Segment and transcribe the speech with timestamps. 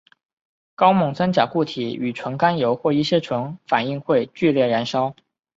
[0.73, 5.15] 高锰酸钾固体与纯甘油或一些醇反应会剧烈燃烧。